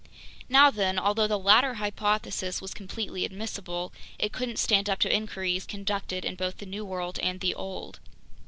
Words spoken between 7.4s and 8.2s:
Old.